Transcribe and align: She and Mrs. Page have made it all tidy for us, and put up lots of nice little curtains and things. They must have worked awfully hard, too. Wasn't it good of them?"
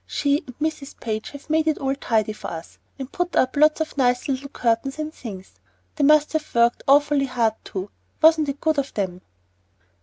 She 0.07 0.43
and 0.47 0.57
Mrs. 0.57 0.99
Page 0.99 1.29
have 1.29 1.47
made 1.47 1.67
it 1.67 1.77
all 1.77 1.93
tidy 1.93 2.33
for 2.33 2.47
us, 2.49 2.79
and 2.97 3.11
put 3.11 3.35
up 3.35 3.55
lots 3.55 3.81
of 3.81 3.99
nice 3.99 4.27
little 4.27 4.49
curtains 4.49 4.97
and 4.97 5.13
things. 5.13 5.53
They 5.95 6.03
must 6.03 6.33
have 6.33 6.55
worked 6.55 6.81
awfully 6.87 7.25
hard, 7.27 7.53
too. 7.63 7.91
Wasn't 8.19 8.49
it 8.49 8.59
good 8.59 8.79
of 8.79 8.95
them?" 8.95 9.21